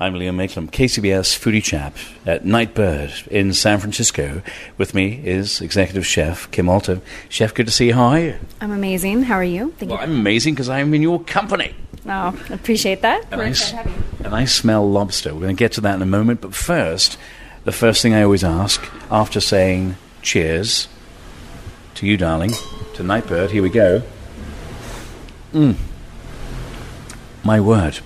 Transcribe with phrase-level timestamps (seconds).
[0.00, 4.42] I'm Liam Mayclem, KCBS foodie chap at Nightbird in San Francisco.
[4.76, 7.00] With me is executive chef Kim Alter.
[7.28, 7.94] Chef, good to see you.
[7.94, 8.38] How are you?
[8.60, 9.24] I'm amazing.
[9.24, 9.72] How are you?
[9.76, 10.04] Thank Well, you.
[10.04, 11.74] I'm amazing because I'm in your company.
[12.06, 12.10] Oh,
[12.48, 13.26] I appreciate that.
[13.32, 14.24] And I, s- to have you.
[14.24, 15.34] and I smell lobster.
[15.34, 16.42] We're going to get to that in a moment.
[16.42, 17.18] But first,
[17.64, 20.86] the first thing I always ask after saying cheers
[21.96, 22.52] to you, darling,
[22.94, 24.02] to Nightbird, here we go.
[25.52, 25.74] Mm.
[27.42, 27.98] My word.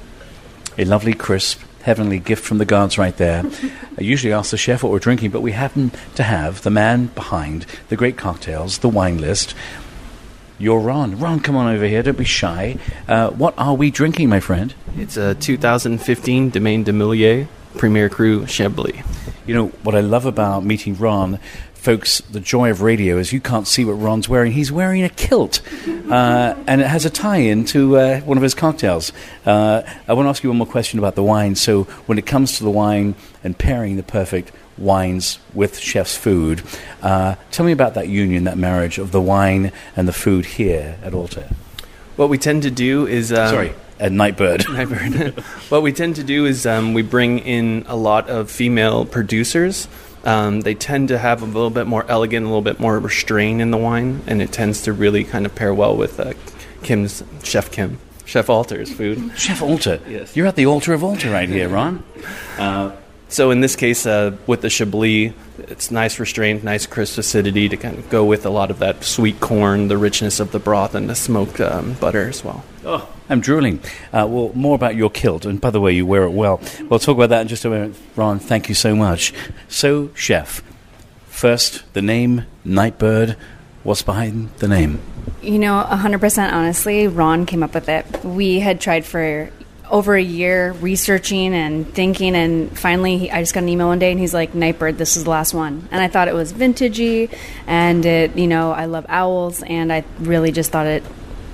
[0.79, 3.45] A lovely, crisp, heavenly gift from the gods right there.
[3.99, 7.07] I usually ask the chef what we're drinking, but we happen to have the man
[7.07, 9.55] behind the great cocktails, the wine list.
[10.59, 11.19] You're Ron.
[11.19, 12.03] Ron, come on over here.
[12.03, 12.79] Don't be shy.
[13.09, 14.75] Uh, what are we drinking, my friend?
[14.97, 19.03] It's a 2015 Domaine de Millier Premier Cru Chablis.
[19.47, 21.41] You know, what I love about meeting Ron,
[21.83, 24.53] folks, the joy of radio is you can't see what Ron's wearing.
[24.53, 25.61] He's wearing a kilt,
[26.09, 29.13] uh, and it has a tie in to uh, one of his cocktails.
[29.45, 31.57] Uh, I want to ask you one more question about the wine.
[31.57, 36.63] So, when it comes to the wine and pairing the perfect wines with chef's food,
[37.03, 40.99] uh, tell me about that union, that marriage of the wine and the food here
[41.03, 41.53] at Alta.
[42.15, 43.33] What we tend to do is.
[43.33, 44.69] Um, Sorry, at Nightbird.
[44.73, 45.41] Nightbird.
[45.69, 49.89] what we tend to do is um, we bring in a lot of female producers.
[50.25, 53.61] Um, they tend to have a little bit more elegant, a little bit more restraint
[53.61, 56.33] in the wine, and it tends to really kind of pair well with uh,
[56.83, 59.33] Kim's Chef Kim, Chef Alter's food.
[59.37, 60.01] Chef Alter.
[60.09, 60.37] Yes.
[60.37, 62.03] You're at the altar of Alter right here, Ron.
[62.59, 62.93] Uh,
[63.29, 67.79] So in this case, uh, with the Chablis, it's nice restraint, nice crisp acidity to
[67.79, 70.95] kind of go with a lot of that sweet corn, the richness of the broth,
[70.95, 72.63] and the smoked um, butter as well.
[72.85, 73.81] Oh, I'm drooling.
[74.13, 75.47] Uh, well, more about your kilt.
[75.47, 76.61] And by the way, you wear it well.
[76.83, 77.97] We'll talk about that in just a moment.
[78.15, 79.33] Ron, thank you so much.
[79.69, 80.63] So, chef,
[81.29, 83.39] first, the name Nightbird.
[83.85, 85.01] What's behind the name?
[85.41, 88.23] You know, 100% honestly, Ron came up with it.
[88.23, 89.51] We had tried for
[89.91, 93.99] over a year researching and thinking, and finally, he, I just got an email one
[93.99, 96.53] day, and he's like, "Nightbird, this is the last one." And I thought it was
[96.53, 101.03] vintagey, and it, you know, I love owls, and I really just thought it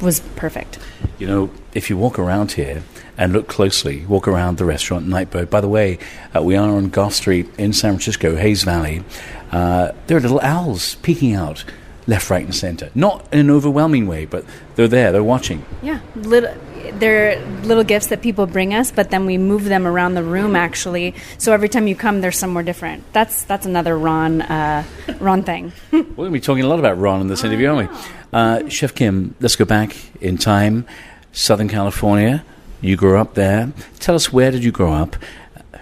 [0.00, 0.78] was perfect.
[1.19, 2.84] You know, if you walk around here
[3.17, 5.51] and look closely, walk around the restaurant Nightbird.
[5.51, 5.99] By the way,
[6.34, 9.03] uh, we are on Gough Street in San Francisco, Hayes Valley.
[9.51, 11.65] Uh, there are little owls peeking out
[12.06, 12.91] left, right, and center.
[12.95, 14.45] Not in an overwhelming way, but
[14.77, 15.65] they're there, they're watching.
[15.83, 16.55] Yeah, little.
[16.91, 20.56] They're little gifts that people bring us, but then we move them around the room.
[20.56, 23.05] Actually, so every time you come, they're somewhere different.
[23.12, 24.85] That's that's another Ron uh,
[25.21, 25.73] Ron thing.
[25.93, 27.99] We're going to be talking a lot about Ron in this interview, aren't we?
[28.33, 30.87] Uh, Chef Kim, let's go back in time.
[31.33, 32.44] Southern California,
[32.81, 33.72] you grew up there.
[34.00, 35.16] Tell us where did you grow up?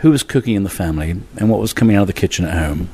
[0.00, 2.54] Who was cooking in the family, and what was coming out of the kitchen at
[2.54, 2.88] home?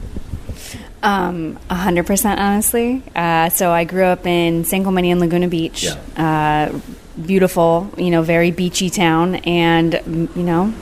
[1.02, 3.02] Um, a hundred percent, honestly.
[3.14, 5.88] Uh, so I grew up in San Clemente and Laguna Beach.
[6.16, 6.78] Uh,
[7.26, 9.94] beautiful, you know, very beachy town, and
[10.36, 10.72] you know,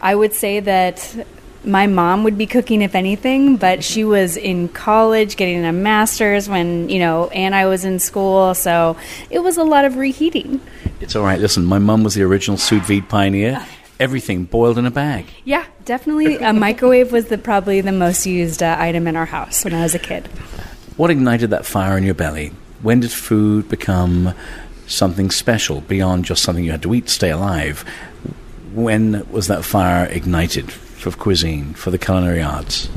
[0.00, 1.26] I would say that
[1.64, 6.48] my mom would be cooking if anything, but she was in college getting a master's
[6.48, 8.96] when you know, and I was in school, so
[9.30, 10.60] it was a lot of reheating.
[11.00, 11.40] It's all right.
[11.40, 13.66] Listen, my mom was the original sous vide pioneer.
[14.00, 15.26] Everything boiled in a bag.
[15.44, 16.36] Yeah, definitely.
[16.36, 19.82] A microwave was the probably the most used uh, item in our house when I
[19.82, 20.26] was a kid.
[20.96, 22.52] What ignited that fire in your belly?
[22.82, 24.34] When did food become
[24.86, 27.84] something special beyond just something you had to eat to stay alive?
[28.72, 32.88] When was that fire ignited for cuisine, for the culinary arts?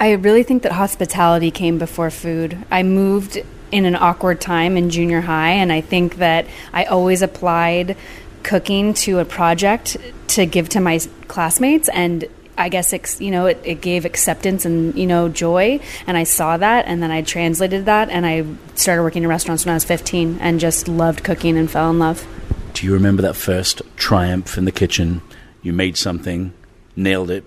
[0.00, 2.58] I really think that hospitality came before food.
[2.70, 3.38] I moved
[3.70, 7.96] in an awkward time in junior high, and I think that I always applied
[8.42, 9.96] cooking to a project
[10.28, 12.24] to give to my classmates and
[12.58, 16.56] I guess you know it, it gave acceptance and you know joy, and I saw
[16.56, 19.84] that, and then I translated that, and I started working in restaurants when I was
[19.84, 22.26] 15, and just loved cooking and fell in love.
[22.74, 25.22] Do you remember that first triumph in the kitchen?
[25.62, 26.52] You made something,
[26.98, 27.44] nailed it,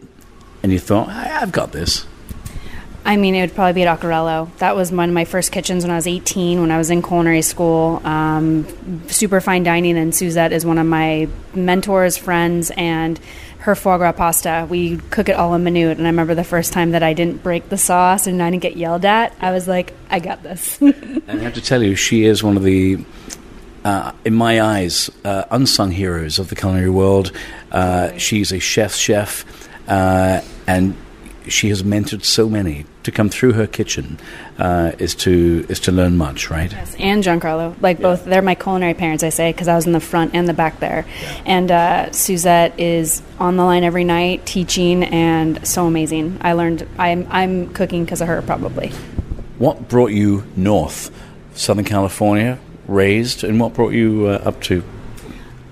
[0.63, 2.05] and you thought, "I- I've got this.
[3.03, 4.49] I mean, it would probably be at Acquerello.
[4.59, 7.01] That was one of my first kitchens when I was 18, when I was in
[7.01, 7.99] culinary school.
[8.05, 8.67] Um,
[9.07, 13.19] super fine dining, and Suzette is one of my mentors, friends, and
[13.59, 14.67] her foie gras pasta.
[14.69, 17.41] We cook it all in minute, and I remember the first time that I didn't
[17.41, 19.33] break the sauce and I didn't get yelled at.
[19.41, 20.77] I was like, I got this.
[20.81, 22.97] And I have to tell you, she is one of the
[23.83, 27.31] uh, in my eyes, uh, unsung heroes of the culinary world.
[27.71, 29.45] Uh, she's a chef's chef,
[29.87, 30.95] uh, and
[31.47, 32.85] she has mentored so many.
[33.03, 34.19] To come through her kitchen
[34.59, 36.71] uh, is to is to learn much, right?
[36.71, 39.23] Yes, and Giancarlo, like both, they're my culinary parents.
[39.23, 41.07] I say because I was in the front and the back there,
[41.43, 46.37] and uh, Suzette is on the line every night teaching and so amazing.
[46.41, 48.89] I learned I'm I'm cooking because of her probably.
[49.57, 51.09] What brought you north,
[51.55, 52.59] Southern California,
[52.91, 54.83] raised, and what brought you uh, up to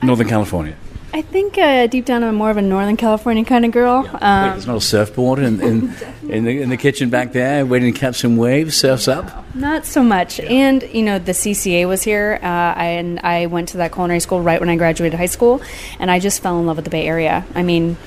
[0.02, 0.76] Northern California?
[1.12, 4.04] I think uh, deep down I'm more of a Northern California kind of girl.
[4.04, 5.96] Wait, Um, there's not a surfboard in, in,
[6.30, 9.44] in, the, in the kitchen back there, waiting to catch some waves, surfs up.
[9.56, 10.40] Not so much.
[10.40, 14.42] And, you know, the CCA was here, uh, and I went to that culinary school
[14.42, 15.64] right when I graduated high school,
[15.98, 17.44] and I just fell in love with the Bay Area.
[17.56, 17.98] I mean,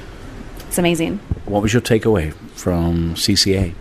[0.69, 1.19] it's amazing.
[1.45, 3.75] What was your takeaway from CCA?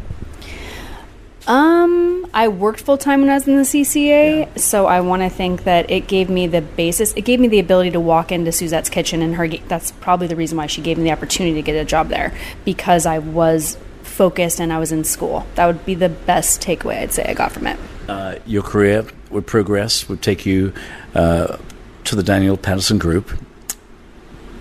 [1.45, 5.30] Um, I worked full time when I was in the CCA, so I want to
[5.30, 7.13] think that it gave me the basis.
[7.13, 9.48] It gave me the ability to walk into Suzette's kitchen, and her.
[9.48, 12.33] That's probably the reason why she gave me the opportunity to get a job there
[12.63, 15.45] because I was focused and I was in school.
[15.56, 17.80] That would be the best takeaway I'd say I got from it.
[18.07, 20.74] Uh, your career would progress, would take you
[21.16, 21.57] uh,
[22.06, 23.31] to the Daniel Patterson Group,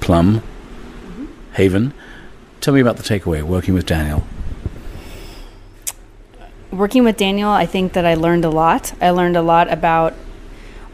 [0.01, 0.43] Plum,
[1.53, 1.93] Haven.
[2.61, 4.25] Tell me about the takeaway working with Daniel.
[6.73, 8.93] Working with Daniel, I think that I learned a lot.
[9.01, 10.15] I learned a lot about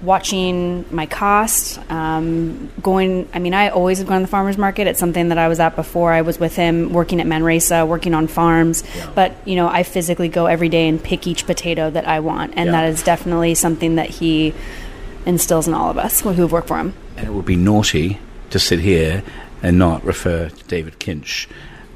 [0.02, 3.28] watching my cost, um, going.
[3.32, 4.86] I mean, I always have gone to the farmers market.
[4.86, 6.12] It's something that I was at before.
[6.12, 8.84] I was with him working at Manresa, working on farms.
[9.14, 12.52] But you know, I physically go every day and pick each potato that I want,
[12.56, 12.72] and Yeah.
[12.72, 14.54] that is definitely something that he
[15.24, 16.92] instills in all of us who have worked for him.
[17.16, 18.18] And it would be naughty
[18.50, 19.22] to sit here
[19.62, 21.46] and not refer to David Kinch.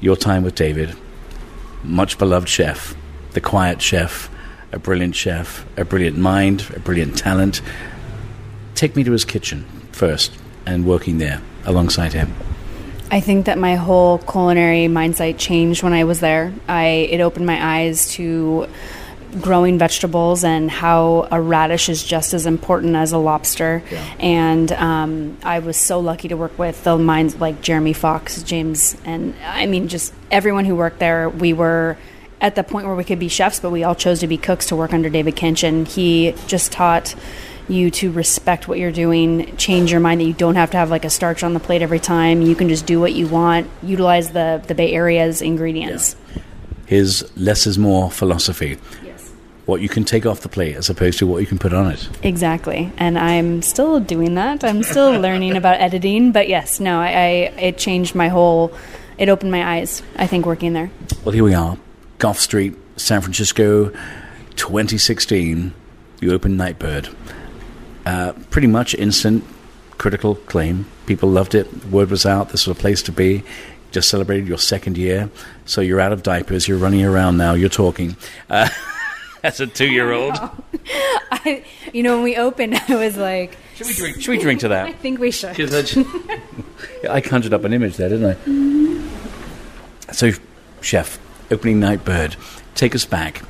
[0.01, 0.95] Your time with David,
[1.83, 2.95] much beloved chef,
[3.33, 4.29] the quiet chef,
[4.71, 7.61] a brilliant chef, a brilliant mind, a brilliant talent.
[8.75, 10.31] Take me to his kitchen first
[10.65, 12.33] and working there alongside him.
[13.11, 16.53] I think that my whole culinary mindset changed when I was there.
[16.67, 18.67] I it opened my eyes to
[19.41, 23.83] growing vegetables and how a radish is just as important as a lobster.
[24.19, 28.97] And um, I was so lucky to work with the minds like Jeremy Fox, James,
[29.05, 31.29] and I mean just everyone who worked there.
[31.29, 31.97] We were
[32.41, 34.65] at the point where we could be chefs, but we all chose to be cooks
[34.67, 37.15] to work under David Kinch, and he just taught
[37.67, 40.89] you to respect what you're doing, change your mind that you don't have to have
[40.89, 42.41] like a starch on the plate every time.
[42.41, 46.15] You can just do what you want, utilize the, the Bay Area's ingredients.
[46.87, 48.77] His less is more philosophy.
[49.03, 49.31] Yes.
[49.67, 51.91] What you can take off the plate as opposed to what you can put on
[51.91, 52.09] it.
[52.23, 52.91] Exactly.
[52.97, 54.63] And I'm still doing that.
[54.65, 57.27] I'm still learning about editing, but yes, no, I, I
[57.59, 58.73] it changed my whole
[59.17, 60.89] it opened my eyes, I think working there.
[61.23, 61.77] Well, here we are,
[62.21, 63.89] Gough Street, San Francisco,
[64.55, 65.73] 2016.
[66.19, 67.09] You opened Nightbird.
[68.05, 69.43] Uh, pretty much instant
[69.97, 70.85] critical acclaim.
[71.07, 71.85] People loved it.
[71.85, 72.49] Word was out.
[72.49, 73.43] This was a place to be.
[73.89, 75.31] Just celebrated your second year,
[75.65, 76.67] so you're out of diapers.
[76.67, 77.55] You're running around now.
[77.55, 78.15] You're talking.
[78.51, 78.69] Uh,
[79.43, 80.35] as a two-year-old,
[81.31, 84.21] I, you know, when we opened, I was like, should we drink?
[84.21, 84.85] Should we drink to that?
[84.85, 85.59] I think we should.
[85.59, 88.37] I, I conjured up an image there, didn't
[90.07, 90.13] I?
[90.13, 90.31] So,
[90.81, 91.17] chef,
[91.51, 92.35] opening Nightbird,
[92.75, 93.43] take us back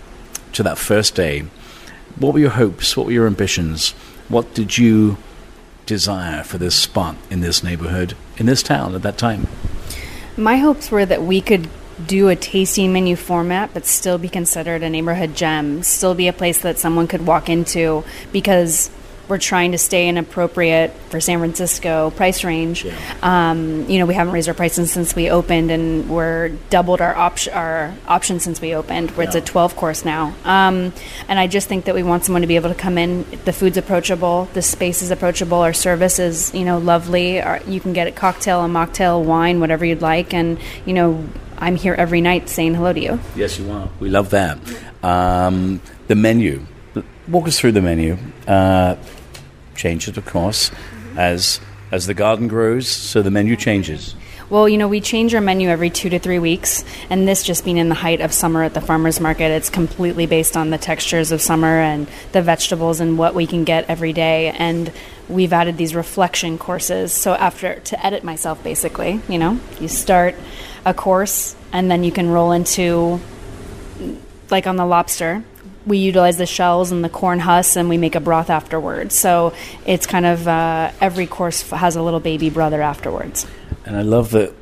[0.53, 1.45] to that first day.
[2.17, 2.97] What were your hopes?
[2.97, 3.91] What were your ambitions?
[4.27, 5.17] What did you
[5.85, 9.47] desire for this spot in this neighborhood, in this town at that time?
[10.37, 11.69] My hopes were that we could
[12.07, 16.33] do a tasting menu format but still be considered a neighborhood gem, still be a
[16.33, 18.89] place that someone could walk into because
[19.31, 22.85] we're trying to stay in appropriate for San Francisco price range.
[23.21, 27.15] Um, you know, we haven't raised our prices since we opened, and we're doubled our
[27.15, 29.11] option our options since we opened.
[29.11, 30.35] Where it's a 12 course now.
[30.43, 30.91] Um,
[31.29, 33.25] and I just think that we want someone to be able to come in.
[33.45, 37.41] The food's approachable, the space is approachable, our service is you know lovely.
[37.41, 41.25] Our, you can get a cocktail, a mocktail, wine, whatever you'd like, and you know
[41.57, 43.19] I'm here every night saying hello to you.
[43.37, 43.89] Yes, you are.
[44.01, 44.59] We love that.
[45.01, 46.65] Um, the menu.
[47.29, 48.17] Walk us through the menu.
[48.45, 48.97] Uh,
[49.81, 50.71] changes, of course,
[51.17, 51.59] as
[51.91, 54.15] as the garden grows, so the menu changes.
[54.49, 57.63] Well, you know, we change our menu every two to three weeks, and this just
[57.63, 60.77] being in the height of summer at the farmers market, it's completely based on the
[60.77, 64.49] textures of summer and the vegetables and what we can get every day.
[64.49, 64.91] And
[65.29, 67.13] we've added these reflection courses.
[67.13, 70.35] So after to edit myself, basically, you know, you start
[70.85, 73.21] a course and then you can roll into
[74.49, 75.45] like on the lobster,
[75.85, 79.15] we utilize the shells and the corn husks, and we make a broth afterwards.
[79.15, 79.53] So
[79.85, 83.47] it's kind of uh, every course has a little baby brother afterwards.
[83.85, 84.53] And I love that,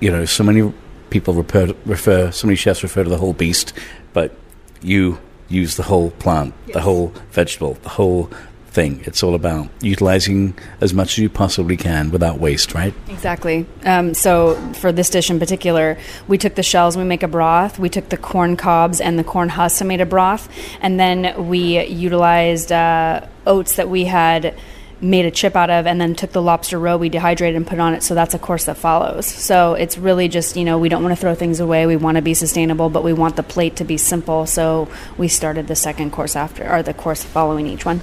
[0.00, 0.72] you know, so many
[1.10, 3.72] people refer, refer so many chefs refer to the whole beast,
[4.12, 4.34] but
[4.82, 5.18] you
[5.48, 8.30] use the whole plant, the whole vegetable, the whole
[8.74, 9.02] thing.
[9.04, 12.92] It's all about utilizing as much as you possibly can without waste, right?
[13.08, 13.66] Exactly.
[13.84, 15.96] Um, so for this dish in particular,
[16.28, 17.78] we took the shells, we make a broth.
[17.78, 20.48] We took the corn cobs and the corn husks and made a broth,
[20.80, 24.58] and then we utilized uh, oats that we had
[25.00, 27.78] made a chip out of and then took the lobster roe we dehydrated and put
[27.78, 30.88] on it so that's a course that follows so it's really just you know we
[30.88, 33.42] don't want to throw things away we want to be sustainable but we want the
[33.42, 34.88] plate to be simple so
[35.18, 38.00] we started the second course after or the course following each one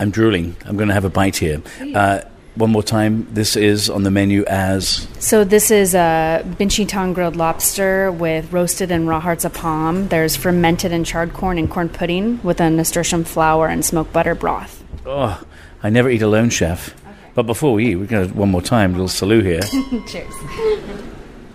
[0.00, 0.56] I'm drooling.
[0.66, 1.62] I'm going to have a bite here.
[1.94, 2.20] Uh,
[2.56, 3.26] one more time.
[3.32, 8.90] This is on the menu as So this is a binchotan grilled lobster with roasted
[8.90, 10.08] and raw hearts of palm.
[10.08, 14.34] There's fermented and charred corn and corn pudding with a nasturtium flower and smoked butter
[14.34, 14.82] broth.
[15.06, 15.42] oh,
[15.82, 16.94] I never eat alone, chef.
[17.34, 18.92] But before we eat, we're going to one more time.
[18.92, 19.60] little salute here.
[20.06, 20.32] Cheers.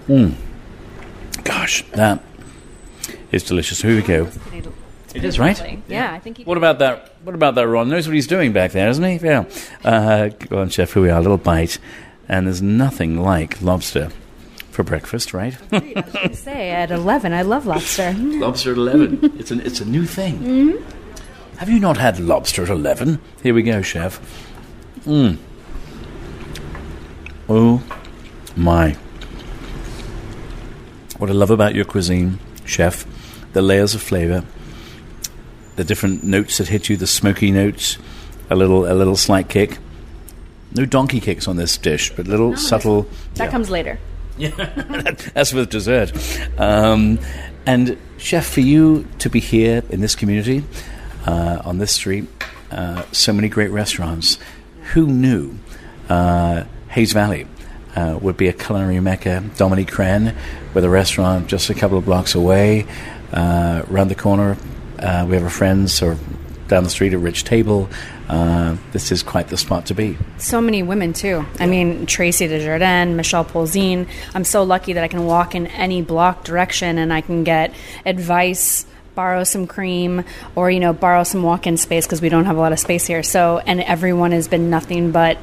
[0.08, 0.36] Mmm.
[1.44, 2.22] Gosh, that
[3.32, 3.82] is delicious.
[3.82, 4.30] Here we go.
[5.20, 5.82] It is right.
[5.90, 7.14] Yeah, I think you What about that?
[7.24, 7.68] What about that?
[7.68, 9.18] Ron knows what he's doing back there, doesn't he?
[9.18, 9.44] Yeah.
[9.84, 10.94] Uh, go on, chef.
[10.94, 11.20] Here we are.
[11.20, 11.78] A little bite,
[12.30, 14.12] and there's nothing like lobster
[14.72, 15.58] for breakfast, right?
[15.74, 17.34] I was say at 11.
[17.34, 18.14] I love lobster.
[18.18, 19.20] lobster at eleven.
[19.38, 20.82] it's an it's a new thing.
[21.58, 23.20] Have you not had lobster at eleven?
[23.44, 24.22] Here we go, chef.
[25.06, 25.38] Mm.
[27.50, 27.84] Oh
[28.56, 28.96] my!
[31.18, 33.06] What I love about your cuisine, chef,
[33.52, 34.46] the layers of flavor,
[35.80, 37.98] the different notes that hit you, the smoky notes,
[38.50, 39.78] a little a little slight kick.
[40.76, 43.04] No donkey kicks on this dish, but little subtle.
[43.36, 43.52] That yeah.
[43.52, 43.98] comes later.
[44.38, 46.12] That's with dessert.
[46.60, 47.18] Um,
[47.66, 50.66] and chef, for you to be here in this community,
[51.26, 52.28] uh, on this street,
[52.72, 54.38] uh, so many great restaurants.
[54.94, 55.58] Who knew
[56.10, 57.48] uh, Hayes Valley
[57.96, 59.46] uh, would be a culinary mecca?
[59.56, 60.36] Dominique Crenn,
[60.74, 62.86] with a restaurant just a couple of blocks away,
[63.32, 64.58] uh, around the corner.
[65.00, 66.18] Uh, we have our friends, or
[66.68, 67.90] down the street at Rich Table.
[68.30, 70.18] Uh, this is quite the spot to be.
[70.38, 71.46] So many women too.
[71.60, 74.08] I mean, Traci Des Jardins, Michelle Polzine.
[74.36, 77.74] I'm so lucky that I can walk in any block direction and I can get
[78.06, 80.24] advice, borrow some cream,
[80.56, 83.08] or you know, borrow some walk-in space because we don't have a lot of space
[83.08, 83.24] here.
[83.24, 85.40] So, and everyone has been nothing but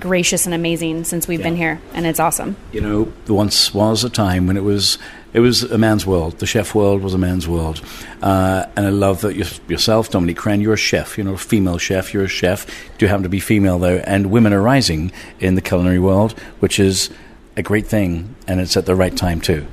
[0.00, 2.56] gracious and amazing since we've been here, and it's awesome.
[2.72, 4.98] You know, there once was a time when it was
[5.32, 6.38] it was a man's world.
[6.38, 7.80] The chef world was a man's world,
[8.22, 11.16] uh, and I love that you, yourself, Dominique Crenn, you're a chef.
[11.16, 12.12] You're not a female chef.
[12.12, 12.66] You're a chef.
[12.98, 16.38] Do you happen to be female though, and women are rising in the culinary world,
[16.60, 17.10] which is
[17.56, 19.66] a great thing, and it's at the right time too.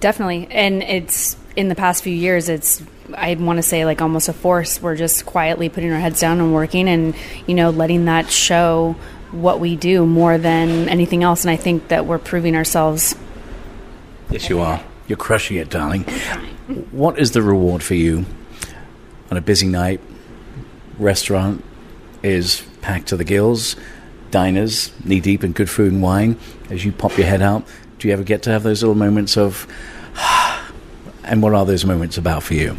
[0.00, 0.48] Definitely.
[0.50, 2.82] And it's in the past few years, it's,
[3.14, 4.82] I want to say, like almost a force.
[4.82, 7.14] We're just quietly putting our heads down and working and,
[7.46, 8.96] you know, letting that show
[9.30, 11.44] what we do more than anything else.
[11.44, 13.14] And I think that we're proving ourselves.
[14.36, 14.84] Yes, you are.
[15.08, 16.02] You're crushing it, darling.
[16.90, 18.26] What is the reward for you
[19.30, 19.98] on a busy night?
[20.98, 21.64] Restaurant
[22.22, 23.76] is packed to the gills.
[24.30, 26.38] Diners knee deep in good food and wine.
[26.68, 27.66] As you pop your head out,
[27.98, 29.66] do you ever get to have those little moments of?
[31.24, 32.76] And what are those moments about for you?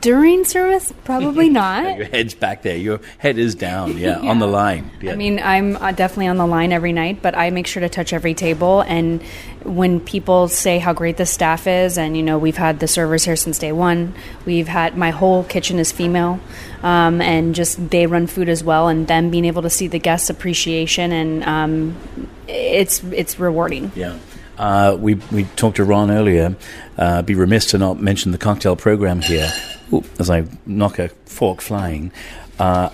[0.00, 1.98] During service, probably not.
[1.98, 2.76] Your head's back there.
[2.76, 3.98] Your head is down.
[3.98, 4.90] Yeah, on the line.
[5.02, 5.12] Yeah.
[5.12, 7.88] I mean, I'm uh, definitely on the line every night, but I make sure to
[7.88, 8.80] touch every table.
[8.80, 9.22] And
[9.64, 13.24] when people say how great the staff is, and you know, we've had the servers
[13.24, 14.14] here since day one.
[14.46, 16.40] We've had my whole kitchen is female,
[16.82, 18.88] um, and just they run food as well.
[18.88, 23.92] And them being able to see the guests' appreciation, and um, it's it's rewarding.
[23.94, 24.16] Yeah.
[24.58, 26.56] Uh, we we talked to Ron earlier.
[26.96, 29.50] Uh, be remiss to not mention the cocktail program here.
[29.92, 32.10] Ooh, as I knock a fork flying,
[32.58, 32.90] uh,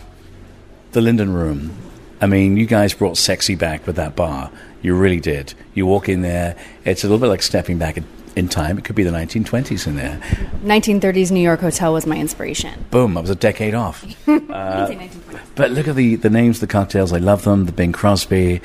[0.92, 1.73] the Linden Room.
[2.21, 4.50] I mean, you guys brought sexy back with that bar.
[4.81, 5.54] You really did.
[5.75, 8.78] You walk in there, it's a little bit like stepping back in- time.
[8.78, 10.19] It could be the 1920s in there.
[10.64, 12.85] 1930s New York Hotel was my inspiration.
[12.90, 14.04] Boom, I was a decade off.
[14.52, 15.09] Uh,
[15.54, 17.12] But look at the, the names of the cocktails.
[17.12, 17.64] I love them.
[17.66, 18.61] The Bing Crosby.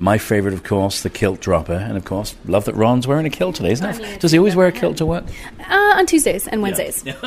[0.00, 1.72] My favorite, of course, the kilt dropper.
[1.72, 4.20] And of course, love that Ron's wearing a kilt today, isn't it?
[4.20, 5.24] Does he always wear a kilt to work?
[5.58, 7.04] Uh, on Tuesdays and Wednesdays.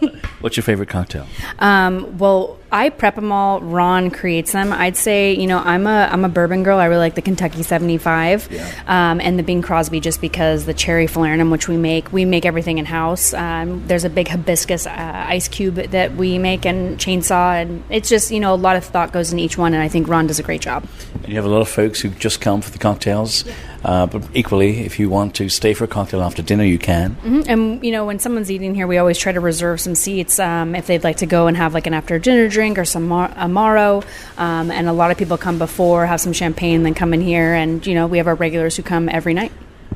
[0.40, 1.26] What's your favorite cocktail?
[1.58, 3.60] Um, well, I prep them all.
[3.60, 4.72] Ron creates them.
[4.72, 6.78] I'd say, you know, I'm a I'm a bourbon girl.
[6.78, 8.48] I really like the Kentucky 75
[8.86, 12.44] um, and the Bing Crosby just because the cherry falernum, which we make, we make
[12.44, 13.32] everything in house.
[13.34, 18.08] Um, there's a big hibiscus uh, ice cube that we make and chainsaw, and it's
[18.08, 20.26] just you know a lot of thought goes in each one, and I think Ron
[20.26, 20.86] does a great job.
[21.14, 23.44] And you have a lot of folks who just come for the cocktails.
[23.84, 27.16] Uh, but equally, if you want to stay for a cocktail after dinner, you can.
[27.24, 27.44] Mhm.
[27.48, 30.74] And you know, when someone's eating here, we always try to reserve some seats um,
[30.74, 33.30] if they'd like to go and have like an after dinner drink or some mar-
[33.36, 34.04] amaro.
[34.38, 37.54] Um, and a lot of people come before, have some champagne, then come in here,
[37.54, 39.52] and you know, we have our regulars who come every night.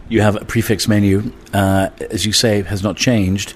[0.08, 3.54] You have a prefix menu, uh, as you say, has not changed.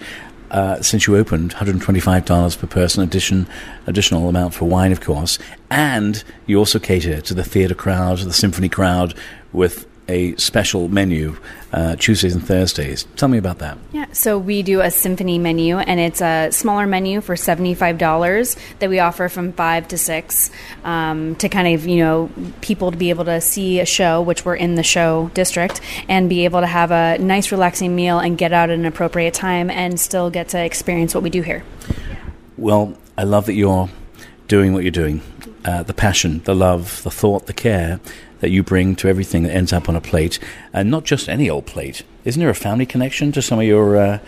[0.54, 3.48] Uh, since you opened, $125 per person, addition,
[3.88, 5.36] additional amount for wine, of course.
[5.68, 9.14] And you also cater to the theatre crowd, the symphony crowd,
[9.52, 11.36] with a special menu
[11.72, 13.04] uh, Tuesdays and Thursdays.
[13.16, 13.78] Tell me about that.
[13.92, 18.56] Yeah, so we do a symphony menu, and it's a smaller menu for seventy-five dollars
[18.78, 20.50] that we offer from five to six
[20.84, 22.30] um, to kind of you know
[22.60, 26.28] people to be able to see a show, which we're in the show district, and
[26.28, 29.70] be able to have a nice, relaxing meal and get out at an appropriate time
[29.70, 31.64] and still get to experience what we do here.
[32.56, 33.88] Well, I love that you're
[34.46, 35.22] doing what you're doing.
[35.64, 37.98] Uh, the passion, the love, the thought, the care
[38.44, 40.38] that you bring to everything that ends up on a plate,
[40.74, 42.02] and not just any old plate.
[42.26, 44.18] Isn't there a family connection to some of your uh,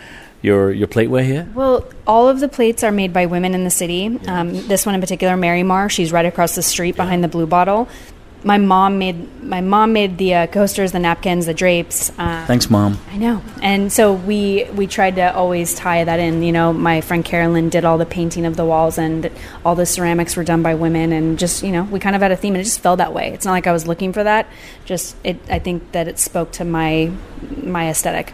[0.41, 1.47] your your plateware here?
[1.53, 4.07] Well, all of the plates are made by women in the city.
[4.27, 7.45] Um, this one in particular, Mary Mar, she's right across the street behind the Blue
[7.45, 7.87] Bottle.
[8.43, 12.11] My mom made my mom made the uh, coasters, the napkins, the drapes.
[12.17, 12.99] Um, Thanks, Mom.
[13.09, 16.43] I know, and so we we tried to always tie that in.
[16.43, 19.31] You know, my friend Carolyn did all the painting of the walls, and
[19.65, 22.31] all the ceramics were done by women, and just you know, we kind of had
[22.31, 23.33] a theme, and it just felt that way.
[23.33, 24.47] It's not like I was looking for that.
[24.85, 27.11] Just it, I think that it spoke to my
[27.63, 28.33] my aesthetic.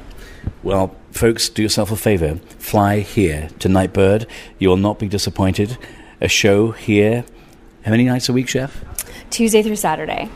[0.62, 2.36] Well, folks, do yourself a favor.
[2.58, 4.28] Fly here to Nightbird.
[4.60, 5.78] You will not be disappointed.
[6.22, 7.26] A show here.
[7.84, 8.84] How many nights a week, Chef?
[9.34, 10.30] Tuesday through Saturday.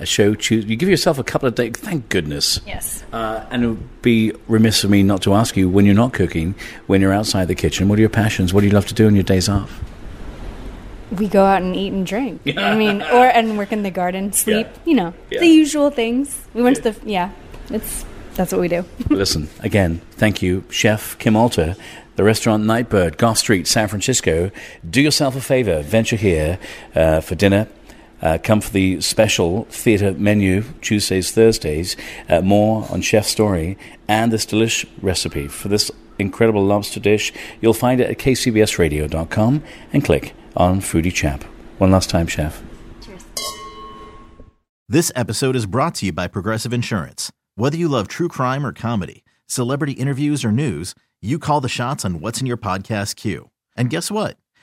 [0.00, 0.34] A show.
[0.34, 0.64] Choose.
[0.64, 1.72] You give yourself a couple of days.
[1.76, 2.58] Thank goodness.
[2.66, 3.04] Yes.
[3.12, 6.12] Uh, and it would be remiss of me not to ask you when you're not
[6.14, 6.54] cooking,
[6.86, 8.52] when you're outside the kitchen, what are your passions?
[8.54, 9.82] What do you love to do on your days off?
[11.18, 12.40] We go out and eat and drink.
[12.56, 14.66] I mean, or and work in the garden, sleep.
[14.70, 14.78] Yeah.
[14.86, 15.40] You know, Yeah.
[15.40, 16.36] the usual things.
[16.54, 17.30] We went to the yeah.
[17.70, 18.04] It's
[18.34, 18.84] that's what we do.
[19.10, 21.76] Listen, again, thank you, Chef Kim Alter,
[22.16, 24.50] the restaurant Nightbird, Gough Street, San Francisco.
[24.88, 26.58] Do yourself a favor, venture here
[26.94, 27.66] uh, for dinner.
[28.22, 31.96] Uh, come for the special theatre menu, Tuesdays, Thursdays.
[32.28, 37.32] Uh, more on Chef's story and this delish recipe for this incredible lobster dish.
[37.60, 39.62] You'll find it at kcbsradio.com
[39.92, 41.44] and click on Foodie Chap.
[41.78, 42.62] One last time, Chef.
[44.88, 47.30] This episode is brought to you by Progressive Insurance.
[47.54, 52.04] Whether you love true crime or comedy, celebrity interviews or news, you call the shots
[52.04, 53.50] on what's in your podcast queue.
[53.76, 54.36] And guess what?